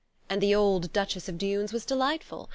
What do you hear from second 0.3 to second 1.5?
And the old Duchess of